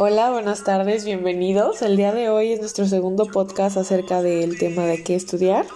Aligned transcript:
Hola, 0.00 0.30
buenas 0.30 0.64
tardes, 0.64 1.04
bienvenidos. 1.04 1.80
El 1.80 1.96
día 1.96 2.12
de 2.12 2.28
hoy 2.28 2.50
es 2.50 2.58
nuestro 2.58 2.84
segundo 2.86 3.26
podcast 3.26 3.76
acerca 3.76 4.22
del 4.22 4.58
tema 4.58 4.82
de 4.86 5.04
qué 5.04 5.14
estudiar. 5.14 5.66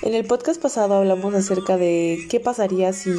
En 0.00 0.14
el 0.14 0.24
podcast 0.24 0.62
pasado 0.62 0.94
hablamos 0.94 1.34
acerca 1.34 1.76
de 1.76 2.26
qué 2.30 2.40
pasaría 2.40 2.94
si 2.94 3.12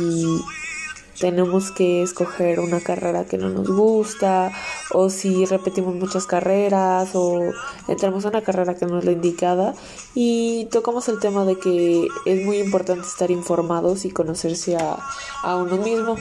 tenemos 1.19 1.71
que 1.71 2.01
escoger 2.01 2.59
una 2.59 2.79
carrera 2.79 3.25
que 3.25 3.37
no 3.37 3.49
nos 3.49 3.69
gusta 3.69 4.51
o 4.91 5.11
si 5.11 5.45
repetimos 5.45 5.93
muchas 5.93 6.25
carreras 6.25 7.11
o 7.13 7.51
entramos 7.87 8.25
a 8.25 8.29
una 8.29 8.41
carrera 8.41 8.73
que 8.73 8.87
no 8.87 8.97
es 8.97 9.05
la 9.05 9.11
indicada 9.11 9.75
y 10.15 10.65
tocamos 10.71 11.07
el 11.07 11.19
tema 11.19 11.45
de 11.45 11.59
que 11.59 12.07
es 12.25 12.45
muy 12.45 12.57
importante 12.57 13.05
estar 13.05 13.29
informados 13.29 14.05
y 14.05 14.09
conocerse 14.09 14.75
a, 14.77 14.97
a 15.43 15.55
uno 15.57 15.77
mismo 15.77 16.15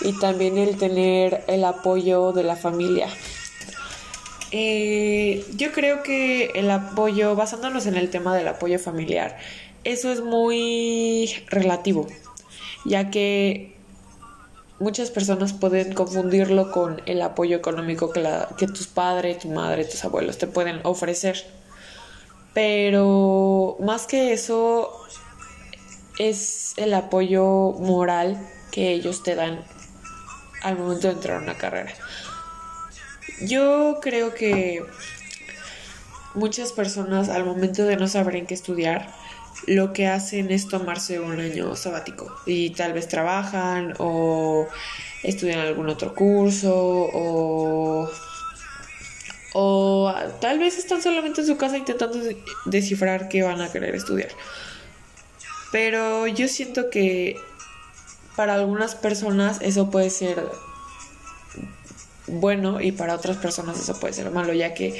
y 0.00 0.18
también 0.18 0.58
el 0.58 0.76
tener 0.76 1.44
el 1.48 1.64
apoyo 1.64 2.32
de 2.32 2.44
la 2.44 2.56
familia. 2.56 3.08
Eh, 4.50 5.44
yo 5.56 5.72
creo 5.72 6.02
que 6.02 6.46
el 6.54 6.70
apoyo, 6.70 7.36
basándonos 7.36 7.86
en 7.86 7.96
el 7.96 8.10
tema 8.10 8.34
del 8.34 8.48
apoyo 8.48 8.78
familiar, 8.78 9.36
eso 9.84 10.10
es 10.10 10.22
muy 10.22 11.30
relativo, 11.48 12.06
ya 12.84 13.10
que 13.10 13.76
muchas 14.78 15.10
personas 15.10 15.52
pueden 15.52 15.92
confundirlo 15.92 16.70
con 16.70 17.02
el 17.06 17.20
apoyo 17.20 17.56
económico 17.56 18.10
que, 18.10 18.20
la, 18.20 18.48
que 18.56 18.66
tus 18.66 18.86
padres, 18.86 19.40
tu 19.40 19.48
madre, 19.48 19.84
tus 19.84 20.04
abuelos 20.04 20.38
te 20.38 20.46
pueden 20.46 20.80
ofrecer. 20.84 21.44
Pero 22.54 23.76
más 23.80 24.06
que 24.06 24.32
eso, 24.32 24.90
es 26.18 26.74
el 26.76 26.94
apoyo 26.94 27.72
moral 27.78 28.38
que 28.70 28.90
ellos 28.90 29.22
te 29.22 29.34
dan 29.34 29.64
al 30.62 30.78
momento 30.78 31.08
de 31.08 31.14
entrar 31.14 31.36
a 31.38 31.42
una 31.42 31.56
carrera. 31.56 31.92
Yo 33.40 33.98
creo 34.02 34.34
que 34.34 34.84
muchas 36.34 36.72
personas 36.72 37.28
al 37.28 37.44
momento 37.44 37.84
de 37.84 37.96
no 37.96 38.08
saber 38.08 38.36
en 38.36 38.46
qué 38.46 38.54
estudiar, 38.54 39.08
lo 39.66 39.92
que 39.92 40.06
hacen 40.06 40.50
es 40.50 40.68
tomarse 40.68 41.20
un 41.20 41.38
año 41.40 41.74
sabático 41.76 42.34
y 42.46 42.70
tal 42.70 42.92
vez 42.92 43.08
trabajan 43.08 43.94
o 43.98 44.66
estudian 45.22 45.58
algún 45.58 45.88
otro 45.88 46.14
curso 46.14 46.74
o, 46.74 48.10
o 49.52 50.14
tal 50.40 50.58
vez 50.58 50.78
están 50.78 51.02
solamente 51.02 51.40
en 51.40 51.46
su 51.46 51.56
casa 51.56 51.76
intentando 51.76 52.18
descifrar 52.66 53.28
qué 53.28 53.42
van 53.42 53.60
a 53.60 53.70
querer 53.70 53.94
estudiar. 53.94 54.30
Pero 55.70 56.26
yo 56.26 56.48
siento 56.48 56.88
que 56.88 57.36
para 58.38 58.54
algunas 58.54 58.94
personas 58.94 59.58
eso 59.62 59.90
puede 59.90 60.10
ser 60.10 60.48
bueno 62.28 62.80
y 62.80 62.92
para 62.92 63.16
otras 63.16 63.36
personas 63.36 63.80
eso 63.80 63.98
puede 63.98 64.14
ser 64.14 64.30
malo, 64.30 64.52
ya 64.52 64.74
que 64.74 64.94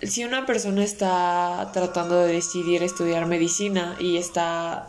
si 0.00 0.24
una 0.24 0.46
persona 0.46 0.82
está 0.82 1.68
tratando 1.74 2.24
de 2.24 2.32
decidir 2.32 2.82
estudiar 2.82 3.26
medicina 3.26 3.96
y 4.00 4.16
está 4.16 4.88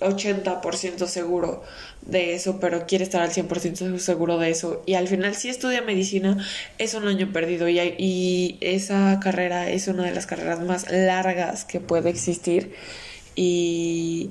80% 0.00 1.06
seguro 1.06 1.62
de 2.02 2.34
eso, 2.34 2.58
pero 2.58 2.84
quiere 2.84 3.04
estar 3.04 3.22
al 3.22 3.30
100% 3.30 3.98
seguro 3.98 4.36
de 4.38 4.50
eso. 4.50 4.82
Y 4.86 4.94
al 4.94 5.06
final, 5.06 5.36
si 5.36 5.50
estudia 5.50 5.82
medicina, 5.82 6.44
es 6.78 6.94
un 6.94 7.06
año 7.06 7.30
perdido. 7.32 7.68
Y, 7.68 7.78
y, 7.78 8.58
esa 8.60 9.20
carrera 9.22 9.70
es 9.70 9.86
una 9.86 10.02
de 10.02 10.14
las 10.14 10.26
carreras 10.26 10.60
más 10.60 10.90
largas 10.90 11.64
que 11.64 11.78
puede 11.78 12.10
existir. 12.10 12.74
Y 13.36 14.30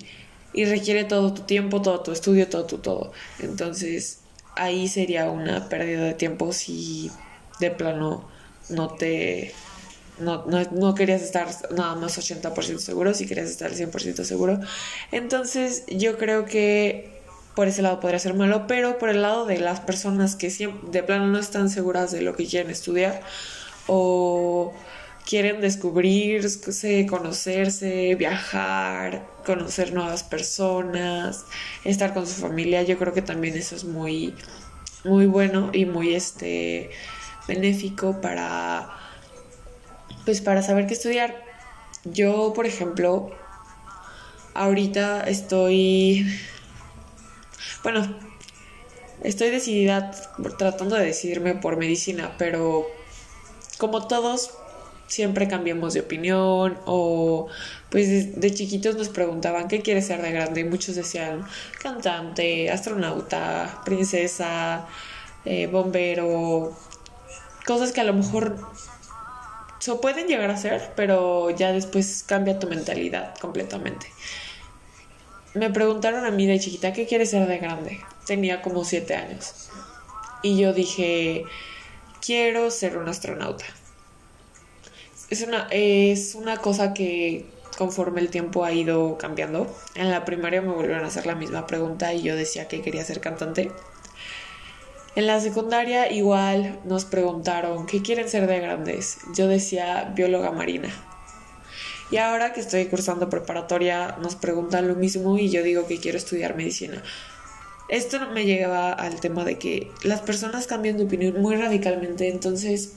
y 0.54 0.66
requiere 0.66 1.04
todo 1.04 1.34
tu 1.34 1.44
tiempo, 1.44 1.82
todo 1.82 2.02
tu 2.02 2.12
estudio, 2.12 2.48
todo 2.48 2.66
tu 2.66 2.78
todo. 2.80 3.12
Entonces 3.40 4.20
ahí 4.56 4.88
sería 4.88 5.30
una 5.30 5.70
pérdida 5.70 6.04
de 6.04 6.14
tiempo 6.14 6.52
si 6.54 7.12
de 7.60 7.72
plano 7.72 8.28
no 8.70 8.90
te... 8.90 9.54
No, 10.20 10.46
no, 10.46 10.96
querías 10.96 11.22
estar 11.22 11.48
nada 11.72 11.96
más 11.96 12.18
80% 12.18 12.80
seguro, 12.80 13.14
si 13.14 13.26
querías 13.26 13.50
estar 13.50 13.72
100% 13.72 14.26
seguro. 14.26 14.60
Entonces 15.14 15.86
yo 15.88 16.18
creo 16.18 16.44
que 16.44 17.22
por 17.56 17.70
ese 17.70 17.82
lado 17.82 18.02
podría 18.02 18.20
ser 18.20 18.34
malo, 18.34 18.68
pero 18.68 18.98
por 18.98 19.08
el 19.08 19.22
lado 19.22 19.46
de 19.46 19.60
las 19.60 19.80
personas 19.80 20.36
que 20.36 20.50
siempre, 20.50 20.92
de 20.92 21.04
plano 21.04 21.28
no 21.28 21.40
están 21.40 21.70
seguras 21.70 22.12
de 22.12 22.22
lo 22.22 22.36
que 22.36 22.46
quieren 22.46 22.70
estudiar 22.70 23.22
o 23.88 24.74
quieren 25.30 25.62
descubrirse, 25.62 27.06
conocerse, 27.06 28.16
viajar, 28.16 29.28
conocer 29.46 29.94
nuevas 29.94 30.24
personas, 30.24 31.46
estar 31.84 32.16
con 32.16 32.26
su 32.26 32.42
familia. 32.42 32.82
Yo 32.82 32.98
creo 32.98 33.14
que 33.14 33.22
también 33.22 33.56
eso 33.56 33.76
es 33.76 33.84
muy, 33.84 34.34
muy 35.04 35.28
bueno 35.28 35.70
y 35.72 35.86
muy 35.86 36.16
este 36.16 36.90
benéfico 37.48 38.20
para 38.22 38.90
pues 40.26 40.42
para 40.42 40.64
saber 40.64 40.88
qué 40.88 40.96
estudiar. 40.96 41.44
Yo, 42.06 42.54
por 42.56 42.66
ejemplo, 42.66 43.30
ahorita 44.56 45.22
estoy 45.30 46.26
bueno, 47.84 48.18
estoy 49.22 49.52
decidida 49.52 50.10
tratando 50.58 50.96
de 50.96 51.06
decidirme 51.06 51.54
por 51.54 51.78
medicina, 51.78 52.34
pero 52.40 52.88
como 53.78 54.08
todos 54.08 54.59
siempre 55.10 55.48
cambiamos 55.48 55.96
de 55.96 56.02
opinión 56.02 56.78
o 56.86 57.48
pues 57.90 58.40
de, 58.40 58.54
chiquitos 58.54 58.96
nos 58.96 59.10
preguntaban 59.10 59.68
qué 59.68 59.82
quieres 59.82 60.08
ser 60.08 60.22
de 60.22 60.32
grande 60.32 60.62
y 60.62 60.64
muchos 60.64 60.96
decían 60.96 61.44
cantante, 61.82 62.70
astronauta, 62.70 63.82
princesa, 63.84 64.88
eh, 65.46 65.68
bombero, 65.68 66.78
cosas 67.66 67.92
que 67.92 68.02
a 68.02 68.04
lo 68.04 68.14
mejor 68.14 68.58
se 69.80 69.96
pueden 69.96 70.28
llegar 70.28 70.52
a 70.52 70.58
ser, 70.58 70.94
pero 70.96 71.50
ya 71.50 71.72
después 71.72 72.24
cambia 72.28 72.60
tu 72.60 72.68
mentalidad 72.68 73.36
completamente. 73.40 74.08
Me 75.56 75.72
preguntaron 75.72 76.26
a 76.26 76.32
mí 76.32 76.46
de 76.46 76.60
chiquita 76.60 76.94
qué 76.94 77.08
quieres 77.08 77.32
ser 77.32 77.48
de 77.48 77.58
grande. 77.58 78.00
Tenía 78.28 78.62
como 78.62 78.84
siete 78.84 79.16
años. 79.16 79.70
Y 80.44 80.60
yo 80.60 80.74
dije, 80.74 81.46
quiero 82.22 82.70
ser 82.70 82.98
un 82.98 83.10
astronauta 83.10 83.66
es 85.30 85.42
una, 85.42 85.68
es 85.72 86.36
una 86.36 86.58
cosa 86.58 86.94
que 86.94 87.46
conforme 87.78 88.20
el 88.20 88.30
tiempo 88.30 88.66
ha 88.66 88.72
ido 88.72 89.18
cambiando. 89.18 89.74
En 89.96 90.10
la 90.10 90.26
primaria 90.26 90.62
me 90.62 90.74
volvieron 90.74 91.06
a 91.06 91.08
hacer 91.08 91.26
la 91.26 91.36
misma 91.36 91.68
pregunta 91.68 92.14
y 92.14 92.22
yo 92.22 92.36
decía 92.36 92.68
que 92.68 92.82
quería 92.82 93.04
ser 93.06 93.22
cantante. 93.22 93.72
En 95.16 95.28
la 95.28 95.40
secundaria 95.40 96.12
igual 96.12 96.80
nos 96.86 97.06
preguntaron 97.06 97.86
qué 97.86 98.02
quieren 98.02 98.30
ser 98.30 98.48
de 98.48 98.60
grandes. 98.60 99.20
Yo 99.36 99.48
decía 99.48 100.12
bióloga 100.16 100.52
marina. 100.52 100.90
Y 102.12 102.18
ahora 102.18 102.54
que 102.54 102.60
estoy 102.60 102.86
cursando 102.86 103.30
preparatoria 103.30 104.18
nos 104.22 104.36
preguntan 104.36 104.88
lo 104.88 104.96
mismo 104.96 105.38
y 105.38 105.50
yo 105.50 105.62
digo 105.62 105.86
que 105.88 106.00
quiero 106.00 106.18
estudiar 106.18 106.56
medicina. 106.56 107.04
Esto 107.88 108.20
me 108.34 108.46
lleva 108.46 108.92
al 108.94 109.20
tema 109.20 109.46
de 109.46 109.58
que 109.58 109.92
las 110.04 110.22
personas 110.22 110.68
cambian 110.68 110.98
de 110.98 111.06
opinión 111.06 111.42
muy 111.42 111.56
radicalmente, 111.56 112.30
entonces 112.30 112.94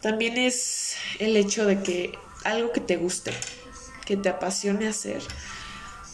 también 0.00 0.38
es 0.38 0.96
el 1.18 1.36
hecho 1.36 1.66
de 1.66 1.82
que 1.82 2.18
algo 2.44 2.72
que 2.72 2.80
te 2.80 2.96
guste, 2.96 3.32
que 4.06 4.16
te 4.16 4.28
apasione 4.28 4.88
hacer 4.88 5.22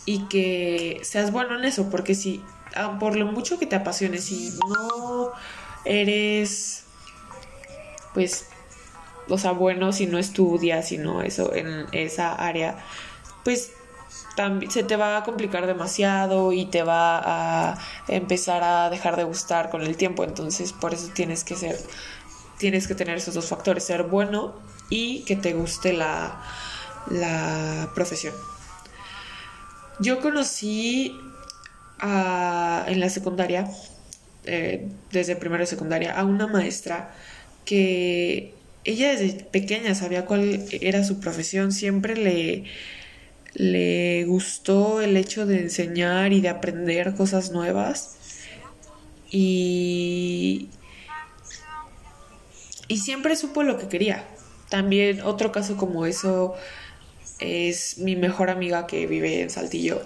y 0.06 0.26
que 0.28 1.00
seas 1.02 1.32
bueno 1.32 1.58
en 1.58 1.64
eso, 1.64 1.90
porque 1.90 2.14
si 2.14 2.42
ah, 2.74 2.98
por 2.98 3.16
lo 3.16 3.26
mucho 3.26 3.58
que 3.58 3.66
te 3.66 3.76
apasione, 3.76 4.18
si 4.18 4.56
no 4.68 5.32
eres 5.84 6.84
pues 8.14 8.46
o 9.28 9.38
sea, 9.38 9.52
bueno 9.52 9.92
si 9.92 10.06
no 10.06 10.18
estudias, 10.18 10.88
si 10.88 10.98
no 10.98 11.22
eso 11.22 11.54
en 11.54 11.86
esa 11.92 12.34
área, 12.34 12.76
pues 13.42 13.72
también 14.36 14.70
se 14.70 14.82
te 14.82 14.96
va 14.96 15.16
a 15.16 15.22
complicar 15.22 15.66
demasiado 15.66 16.52
y 16.52 16.66
te 16.66 16.82
va 16.82 17.72
a 17.72 17.78
empezar 18.08 18.62
a 18.64 18.90
dejar 18.90 19.16
de 19.16 19.24
gustar 19.24 19.70
con 19.70 19.82
el 19.82 19.96
tiempo, 19.96 20.24
entonces 20.24 20.72
por 20.72 20.94
eso 20.94 21.08
tienes 21.14 21.44
que 21.44 21.54
ser 21.54 21.78
tienes 22.64 22.88
que 22.88 22.94
tener 22.94 23.18
esos 23.18 23.34
dos 23.34 23.44
factores, 23.44 23.84
ser 23.84 24.04
bueno 24.04 24.58
y 24.88 25.22
que 25.24 25.36
te 25.36 25.52
guste 25.52 25.92
la, 25.92 26.42
la 27.10 27.90
profesión. 27.94 28.32
Yo 30.00 30.22
conocí 30.22 31.14
en 32.00 33.00
la 33.00 33.08
secundaria, 33.10 33.68
eh, 34.46 34.88
desde 35.12 35.36
primero 35.36 35.62
y 35.62 35.66
secundaria, 35.66 36.18
a 36.18 36.24
una 36.24 36.46
maestra 36.46 37.14
que 37.66 38.54
ella 38.84 39.10
desde 39.10 39.44
pequeña 39.44 39.94
sabía 39.94 40.24
cuál 40.24 40.64
era 40.80 41.04
su 41.04 41.20
profesión, 41.20 41.70
siempre 41.70 42.16
le, 42.16 42.64
le 43.52 44.24
gustó 44.24 45.02
el 45.02 45.18
hecho 45.18 45.44
de 45.44 45.60
enseñar 45.60 46.32
y 46.32 46.40
de 46.40 46.48
aprender 46.48 47.14
cosas 47.14 47.50
nuevas. 47.50 48.16
Y 49.30 50.70
y 52.94 52.98
siempre 52.98 53.34
supo 53.34 53.64
lo 53.64 53.76
que 53.76 53.88
quería. 53.88 54.24
También 54.68 55.20
otro 55.22 55.50
caso 55.50 55.76
como 55.76 56.06
eso 56.06 56.54
es 57.40 57.98
mi 57.98 58.14
mejor 58.14 58.50
amiga 58.50 58.86
que 58.86 59.08
vive 59.08 59.40
en 59.40 59.50
Saltillo. 59.50 60.00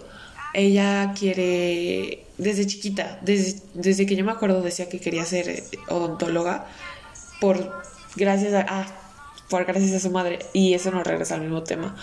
ella 0.54 1.12
quiere, 1.14 2.24
desde 2.38 2.66
chiquita, 2.66 3.18
desde, 3.20 3.60
desde 3.74 4.06
que 4.06 4.16
yo 4.16 4.24
me 4.24 4.32
acuerdo 4.32 4.62
decía 4.62 4.88
que 4.88 5.00
quería 5.00 5.26
ser 5.26 5.64
odontóloga, 5.88 6.66
por 7.42 7.82
gracias 8.16 8.54
a, 8.54 8.64
ah, 8.66 8.86
por 9.50 9.66
gracias 9.66 9.92
a 9.92 10.00
su 10.00 10.10
madre, 10.10 10.38
y 10.54 10.72
eso 10.72 10.90
nos 10.90 11.06
regresa 11.06 11.34
al 11.34 11.42
mismo 11.42 11.64
tema, 11.64 11.94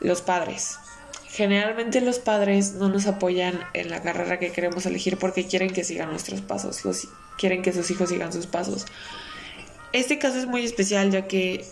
los 0.00 0.22
padres. 0.22 0.78
Generalmente 1.28 2.00
los 2.00 2.18
padres 2.18 2.72
no 2.72 2.88
nos 2.88 3.06
apoyan 3.06 3.60
en 3.74 3.90
la 3.90 4.00
carrera 4.00 4.38
que 4.38 4.52
queremos 4.52 4.86
elegir 4.86 5.18
porque 5.18 5.46
quieren 5.46 5.70
que 5.70 5.84
sigan 5.84 6.08
nuestros 6.08 6.40
pasos, 6.40 6.80
quieren 7.36 7.60
que 7.60 7.74
sus 7.74 7.90
hijos 7.90 8.08
sigan 8.08 8.32
sus 8.32 8.46
pasos. 8.46 8.86
Este 9.96 10.18
caso 10.18 10.36
es 10.38 10.46
muy 10.46 10.62
especial 10.62 11.10
ya 11.10 11.26
que 11.26 11.64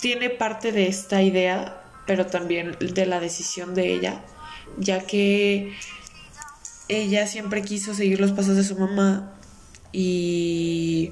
tiene 0.00 0.30
parte 0.30 0.72
de 0.72 0.86
esta 0.88 1.22
idea, 1.22 1.82
pero 2.06 2.24
también 2.24 2.78
de 2.80 3.04
la 3.04 3.20
decisión 3.20 3.74
de 3.74 3.92
ella, 3.92 4.24
ya 4.78 5.06
que 5.06 5.74
ella 6.88 7.26
siempre 7.26 7.60
quiso 7.60 7.92
seguir 7.92 8.20
los 8.20 8.32
pasos 8.32 8.56
de 8.56 8.64
su 8.64 8.78
mamá 8.78 9.34
y, 9.92 11.10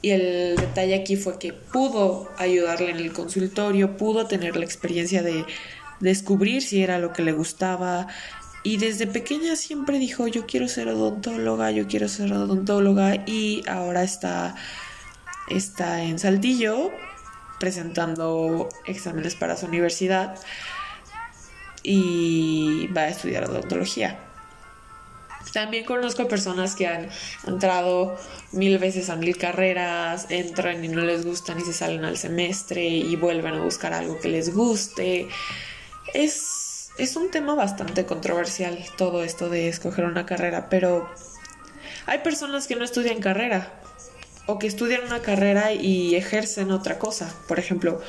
y 0.00 0.08
el 0.08 0.56
detalle 0.56 0.94
aquí 0.94 1.16
fue 1.16 1.38
que 1.38 1.52
pudo 1.52 2.30
ayudarle 2.38 2.92
en 2.92 2.96
el 2.96 3.12
consultorio, 3.12 3.98
pudo 3.98 4.26
tener 4.26 4.56
la 4.56 4.64
experiencia 4.64 5.22
de 5.22 5.44
descubrir 6.00 6.62
si 6.62 6.82
era 6.82 6.98
lo 6.98 7.12
que 7.12 7.22
le 7.22 7.32
gustaba. 7.32 8.08
Y 8.62 8.76
desde 8.76 9.06
pequeña 9.06 9.56
siempre 9.56 9.98
dijo, 9.98 10.26
yo 10.26 10.46
quiero 10.46 10.68
ser 10.68 10.88
odontóloga, 10.88 11.70
yo 11.70 11.86
quiero 11.86 12.08
ser 12.08 12.32
odontóloga. 12.32 13.16
Y 13.26 13.62
ahora 13.68 14.02
está, 14.02 14.54
está 15.48 16.02
en 16.02 16.18
Saltillo 16.18 16.90
presentando 17.58 18.68
exámenes 18.86 19.34
para 19.34 19.56
su 19.56 19.66
universidad 19.66 20.38
y 21.82 22.86
va 22.88 23.02
a 23.02 23.08
estudiar 23.08 23.44
odontología. 23.44 24.18
También 25.52 25.84
conozco 25.84 26.28
personas 26.28 26.76
que 26.76 26.86
han 26.86 27.08
entrado 27.46 28.16
mil 28.52 28.78
veces 28.78 29.10
a 29.10 29.16
mil 29.16 29.36
carreras, 29.36 30.26
entran 30.28 30.84
y 30.84 30.88
no 30.88 31.02
les 31.02 31.24
gustan 31.24 31.58
y 31.58 31.62
se 31.62 31.72
salen 31.72 32.04
al 32.04 32.16
semestre 32.16 32.86
y 32.86 33.16
vuelven 33.16 33.54
a 33.54 33.62
buscar 33.62 33.92
algo 33.92 34.20
que 34.20 34.28
les 34.28 34.54
guste. 34.54 35.28
Es, 36.14 36.59
es 37.00 37.16
un 37.16 37.30
tema 37.30 37.54
bastante 37.54 38.04
controversial 38.04 38.78
todo 38.98 39.24
esto 39.24 39.48
de 39.48 39.68
escoger 39.68 40.04
una 40.04 40.26
carrera, 40.26 40.68
pero 40.68 41.08
hay 42.06 42.18
personas 42.18 42.66
que 42.66 42.76
no 42.76 42.84
estudian 42.84 43.20
carrera 43.20 43.72
o 44.46 44.58
que 44.58 44.66
estudian 44.66 45.04
una 45.04 45.20
carrera 45.20 45.72
y 45.72 46.14
ejercen 46.14 46.70
otra 46.70 46.98
cosa. 46.98 47.34
Por 47.48 47.58
ejemplo, 47.58 48.00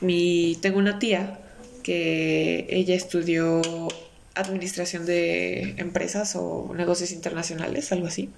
mi, 0.00 0.58
tengo 0.60 0.78
una 0.78 0.98
tía 0.98 1.38
que 1.82 2.66
ella 2.68 2.94
estudió 2.94 3.62
administración 4.34 5.06
de 5.06 5.74
empresas 5.78 6.36
o 6.36 6.72
negocios 6.74 7.12
internacionales, 7.12 7.90
algo 7.90 8.06
así. 8.06 8.28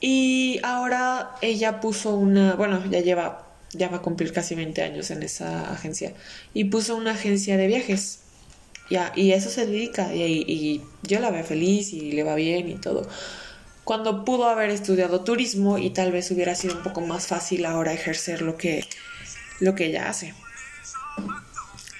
Y 0.00 0.60
ahora 0.62 1.30
ella 1.40 1.80
puso 1.80 2.16
una, 2.16 2.54
bueno, 2.54 2.84
ya 2.90 3.00
lleva, 3.00 3.46
ya 3.72 3.88
va 3.88 3.98
a 3.98 4.02
cumplir 4.02 4.32
casi 4.32 4.54
20 4.56 4.82
años 4.82 5.10
en 5.10 5.22
esa 5.22 5.72
agencia, 5.72 6.12
y 6.52 6.64
puso 6.64 6.96
una 6.96 7.12
agencia 7.12 7.56
de 7.56 7.68
viajes. 7.68 8.21
Ya, 8.90 9.12
y 9.16 9.32
eso 9.32 9.48
se 9.48 9.66
dedica, 9.66 10.14
y, 10.14 10.44
y 10.46 10.82
yo 11.02 11.20
la 11.20 11.30
veo 11.30 11.44
feliz 11.44 11.92
y 11.92 12.12
le 12.12 12.24
va 12.24 12.34
bien 12.34 12.68
y 12.68 12.74
todo. 12.74 13.08
Cuando 13.84 14.24
pudo 14.24 14.48
haber 14.48 14.70
estudiado 14.70 15.22
turismo 15.22 15.78
y 15.78 15.90
tal 15.90 16.12
vez 16.12 16.30
hubiera 16.30 16.54
sido 16.54 16.76
un 16.76 16.82
poco 16.82 17.00
más 17.00 17.26
fácil 17.26 17.64
ahora 17.64 17.92
ejercer 17.92 18.42
lo 18.42 18.56
que, 18.56 18.86
lo 19.60 19.74
que 19.74 19.86
ella 19.86 20.08
hace. 20.08 20.34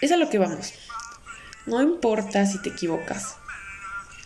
Es 0.00 0.12
a 0.12 0.16
lo 0.16 0.28
que 0.28 0.38
vamos. 0.38 0.72
No 1.66 1.82
importa 1.82 2.46
si 2.46 2.60
te 2.62 2.70
equivocas. 2.70 3.36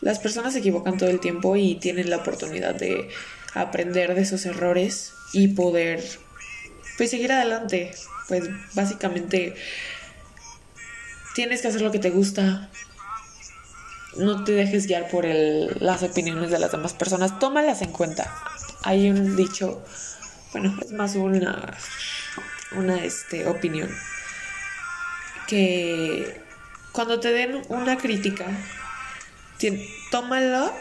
Las 0.01 0.19
personas 0.19 0.53
se 0.53 0.59
equivocan 0.59 0.99
todo 0.99 1.09
el 1.09 1.21
tiempo 1.21 1.57
y 1.57 1.77
tienen 1.77 2.11
la 2.11 2.19
oportunidad 2.19 2.75
de 2.75 3.09
aprender 3.55 4.15
de 4.15 4.23
esos 4.23 4.45
errores 4.45 5.13
y 5.33 5.49
poder 5.49 6.05
pues 6.99 7.11
seguir 7.11 7.33
adelante. 7.33 7.93
Pues 8.29 8.45
básicamente 8.75 9.55
tienes 11.37 11.61
que 11.61 11.69
hacer 11.69 11.83
lo 11.83 11.93
que 11.93 11.99
te 11.99 12.09
gusta. 12.09 12.71
No 14.17 14.43
te 14.45 14.53
dejes 14.53 14.87
guiar 14.87 15.09
por 15.11 15.27
el, 15.27 15.77
las 15.81 16.03
opiniones 16.03 16.51
de 16.51 16.59
las 16.59 16.73
demás 16.73 16.95
personas. 16.95 17.39
Tómalas 17.39 17.83
en 17.83 17.93
cuenta. 17.93 18.35
Hay 18.83 19.11
un 19.11 19.37
dicho, 19.37 19.85
bueno, 20.53 20.75
es 20.83 20.93
más 20.93 21.15
una, 21.15 21.77
una 22.73 23.05
este, 23.05 23.47
opinión, 23.47 23.91
que 25.47 26.41
cuando 26.93 27.21
te 27.21 27.31
den 27.33 27.61
una 27.69 27.99
crítica, 27.99 28.47
tómala 30.11 30.73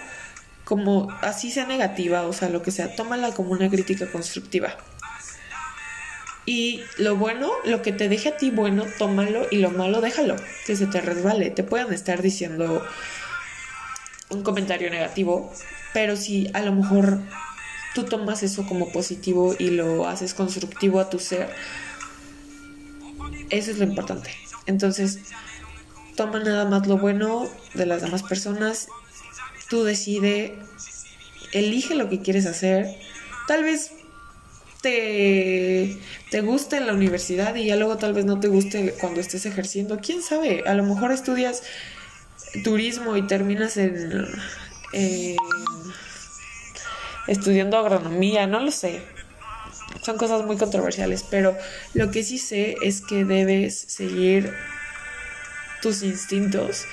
como 0.64 1.12
así 1.22 1.52
sea 1.52 1.66
negativa, 1.66 2.22
o 2.24 2.32
sea, 2.32 2.48
lo 2.48 2.62
que 2.62 2.72
sea, 2.72 2.96
tómala 2.96 3.34
como 3.34 3.52
una 3.52 3.70
crítica 3.70 4.10
constructiva. 4.10 4.78
Y 6.46 6.82
lo 6.98 7.16
bueno, 7.16 7.52
lo 7.64 7.82
que 7.82 7.92
te 7.92 8.08
deje 8.08 8.30
a 8.30 8.38
ti 8.38 8.52
bueno, 8.52 8.86
tómalo 9.00 9.48
y 9.50 9.58
lo 9.58 9.72
malo, 9.72 10.00
déjalo, 10.02 10.36
que 10.66 10.76
se 10.76 10.86
te 10.86 11.02
resbale. 11.02 11.50
Te 11.50 11.64
pueden 11.64 11.92
estar 11.92 12.22
diciendo 12.22 12.86
un 14.30 14.44
comentario 14.44 14.90
negativo, 14.90 15.52
pero 15.94 16.16
si 16.16 16.50
a 16.54 16.62
lo 16.62 16.74
mejor 16.74 17.20
tú 17.96 18.04
tomas 18.04 18.44
eso 18.44 18.66
como 18.68 18.92
positivo 18.92 19.56
y 19.58 19.70
lo 19.70 20.08
haces 20.08 20.34
constructivo 20.34 21.00
a 21.00 21.10
tu 21.10 21.18
ser, 21.18 21.50
eso 23.50 23.72
es 23.72 23.78
lo 23.78 23.86
importante. 23.86 24.30
Entonces, 24.68 25.20
toma 26.16 26.40
nada 26.40 26.66
más 26.66 26.88
lo 26.88 26.98
bueno 26.98 27.48
de 27.74 27.86
las 27.86 28.02
demás 28.02 28.24
personas, 28.24 28.88
tú 29.70 29.84
decide, 29.84 30.58
elige 31.54 31.96
lo 31.96 32.10
que 32.10 32.22
quieres 32.22 32.46
hacer, 32.46 32.96
tal 33.48 33.64
vez 33.64 33.92
te, 36.30 36.42
guste 36.42 36.78
en 36.78 36.86
la 36.86 36.94
universidad 36.94 37.56
y 37.56 37.66
ya 37.66 37.76
luego 37.76 37.98
tal 37.98 38.14
vez 38.14 38.26
no 38.26 38.40
te 38.40 38.48
guste 38.48 38.94
cuando 39.00 39.20
estés 39.20 39.46
ejerciendo, 39.48 40.00
quién 40.00 40.22
sabe, 40.22 40.64
a 40.68 40.76
lo 40.76 40.84
mejor 40.84 41.12
estudias 41.12 41.64
turismo 42.64 43.18
y 43.18 43.26
terminas 43.26 43.78
en, 43.78 44.28
estudiando 47.28 47.78
agronomía, 47.78 48.46
no 48.46 48.60
lo 48.60 48.70
sé. 48.70 49.02
Son 50.04 50.18
cosas 50.18 50.46
muy 50.46 50.58
controversiales, 50.58 51.26
pero 51.32 51.58
lo 51.96 52.12
que 52.12 52.24
sí 52.24 52.38
sé 52.38 52.76
es 52.84 53.02
que 53.02 53.26
debes 53.26 53.76
seguir 53.76 54.54
tus 55.82 56.04
instintos 56.04 56.86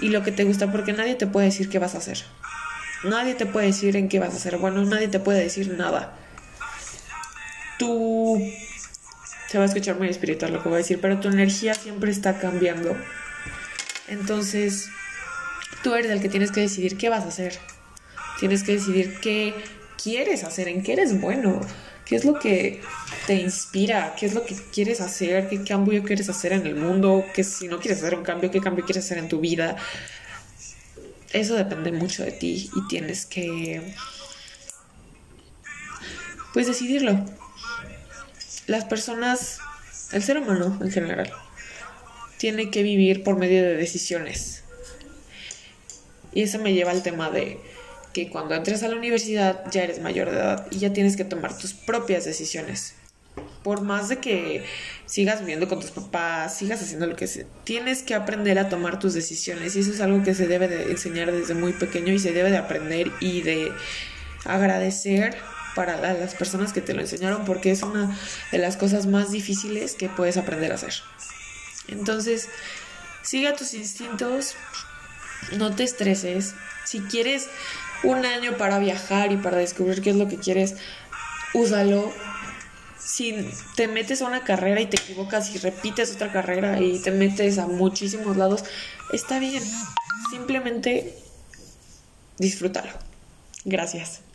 y 0.00 0.10
lo 0.10 0.22
que 0.22 0.30
te 0.30 0.44
gusta, 0.44 0.70
porque 0.70 0.92
nadie 0.92 1.16
te 1.16 1.26
puede 1.26 1.46
decir 1.46 1.68
qué 1.68 1.80
vas 1.80 1.96
a 1.96 1.98
hacer. 1.98 2.18
Nadie 3.02 3.34
te 3.34 3.46
puede 3.46 3.66
decir 3.66 3.96
en 3.96 4.08
qué 4.08 4.20
vas 4.20 4.32
a 4.32 4.36
hacer. 4.36 4.58
Bueno, 4.58 4.84
nadie 4.84 5.08
te 5.08 5.18
puede 5.18 5.40
decir 5.40 5.76
nada. 5.76 6.21
Tú... 7.78 8.40
Se 9.48 9.58
va 9.58 9.64
a 9.64 9.66
escuchar 9.66 9.98
muy 9.98 10.08
espiritual 10.08 10.52
lo 10.52 10.62
que 10.62 10.68
voy 10.70 10.76
a 10.76 10.78
decir, 10.78 10.98
pero 11.00 11.20
tu 11.20 11.28
energía 11.28 11.74
siempre 11.74 12.10
está 12.10 12.38
cambiando. 12.38 12.96
Entonces, 14.08 14.88
tú 15.82 15.94
eres 15.94 16.10
el 16.10 16.22
que 16.22 16.30
tienes 16.30 16.50
que 16.50 16.60
decidir 16.60 16.96
qué 16.96 17.10
vas 17.10 17.24
a 17.24 17.28
hacer. 17.28 17.58
Tienes 18.40 18.62
que 18.62 18.72
decidir 18.72 19.20
qué 19.20 19.54
quieres 20.02 20.44
hacer, 20.44 20.68
en 20.68 20.82
qué 20.82 20.94
eres 20.94 21.20
bueno. 21.20 21.60
¿Qué 22.04 22.16
es 22.16 22.24
lo 22.24 22.38
que 22.38 22.80
te 23.26 23.34
inspira? 23.34 24.14
¿Qué 24.18 24.26
es 24.26 24.34
lo 24.34 24.44
que 24.44 24.56
quieres 24.72 25.00
hacer? 25.00 25.48
¿Qué 25.48 25.62
cambio 25.62 26.02
quieres 26.02 26.28
hacer 26.28 26.52
en 26.52 26.66
el 26.66 26.74
mundo? 26.74 27.24
¿Qué, 27.34 27.44
si 27.44 27.68
no 27.68 27.78
quieres 27.78 28.02
hacer 28.02 28.14
un 28.14 28.24
cambio, 28.24 28.50
qué 28.50 28.60
cambio 28.60 28.84
quieres 28.84 29.04
hacer 29.04 29.18
en 29.18 29.28
tu 29.28 29.40
vida? 29.40 29.76
Eso 31.32 31.54
depende 31.54 31.92
mucho 31.92 32.24
de 32.24 32.32
ti 32.32 32.70
y 32.74 32.88
tienes 32.88 33.24
que, 33.24 33.94
pues, 36.52 36.66
decidirlo. 36.66 37.24
Las 38.66 38.84
personas, 38.84 39.58
el 40.12 40.22
ser 40.22 40.38
humano 40.38 40.78
en 40.80 40.90
general, 40.90 41.32
tiene 42.38 42.70
que 42.70 42.82
vivir 42.82 43.22
por 43.22 43.36
medio 43.36 43.62
de 43.62 43.76
decisiones. 43.76 44.62
Y 46.32 46.42
eso 46.42 46.58
me 46.58 46.72
lleva 46.72 46.90
al 46.90 47.02
tema 47.02 47.30
de 47.30 47.58
que 48.12 48.28
cuando 48.28 48.54
entres 48.54 48.82
a 48.82 48.88
la 48.88 48.96
universidad 48.96 49.64
ya 49.70 49.84
eres 49.84 50.00
mayor 50.00 50.30
de 50.30 50.36
edad 50.36 50.66
y 50.70 50.78
ya 50.78 50.92
tienes 50.92 51.16
que 51.16 51.24
tomar 51.24 51.56
tus 51.56 51.72
propias 51.72 52.24
decisiones. 52.24 52.94
Por 53.62 53.80
más 53.82 54.08
de 54.08 54.18
que 54.18 54.64
sigas 55.06 55.40
viviendo 55.40 55.68
con 55.68 55.80
tus 55.80 55.90
papás, 55.90 56.56
sigas 56.56 56.82
haciendo 56.82 57.06
lo 57.06 57.16
que 57.16 57.26
sea, 57.26 57.46
tienes 57.64 58.02
que 58.02 58.14
aprender 58.14 58.58
a 58.58 58.68
tomar 58.68 58.98
tus 58.98 59.14
decisiones 59.14 59.74
y 59.76 59.80
eso 59.80 59.92
es 59.92 60.00
algo 60.00 60.22
que 60.22 60.34
se 60.34 60.46
debe 60.46 60.68
de 60.68 60.90
enseñar 60.90 61.32
desde 61.32 61.54
muy 61.54 61.72
pequeño 61.72 62.12
y 62.12 62.18
se 62.18 62.32
debe 62.32 62.50
de 62.50 62.58
aprender 62.58 63.10
y 63.20 63.42
de 63.42 63.72
agradecer 64.44 65.36
para 65.74 65.96
las 65.96 66.34
personas 66.34 66.72
que 66.72 66.80
te 66.80 66.94
lo 66.94 67.00
enseñaron 67.00 67.44
porque 67.44 67.70
es 67.70 67.82
una 67.82 68.16
de 68.50 68.58
las 68.58 68.76
cosas 68.76 69.06
más 69.06 69.30
difíciles 69.30 69.94
que 69.94 70.08
puedes 70.08 70.36
aprender 70.36 70.72
a 70.72 70.76
hacer. 70.76 70.94
Entonces, 71.88 72.48
siga 73.22 73.54
tus 73.54 73.74
instintos, 73.74 74.54
no 75.56 75.74
te 75.74 75.84
estreses. 75.84 76.54
Si 76.84 77.00
quieres 77.00 77.48
un 78.02 78.24
año 78.26 78.56
para 78.56 78.78
viajar 78.78 79.32
y 79.32 79.36
para 79.36 79.58
descubrir 79.58 80.02
qué 80.02 80.10
es 80.10 80.16
lo 80.16 80.28
que 80.28 80.38
quieres, 80.38 80.76
úsalo. 81.54 82.12
si 82.98 83.50
te 83.76 83.88
metes 83.88 84.22
a 84.22 84.26
una 84.26 84.44
carrera 84.44 84.80
y 84.80 84.86
te 84.86 84.96
equivocas 84.96 85.54
y 85.54 85.58
repites 85.58 86.14
otra 86.14 86.32
carrera 86.32 86.80
y 86.80 87.00
te 87.00 87.10
metes 87.10 87.58
a 87.58 87.66
muchísimos 87.66 88.36
lados, 88.36 88.64
está 89.12 89.38
bien. 89.38 89.62
Simplemente 90.30 91.14
disfrútalo. 92.38 92.92
Gracias. 93.64 94.31